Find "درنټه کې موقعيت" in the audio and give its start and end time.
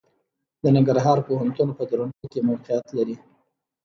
1.89-2.87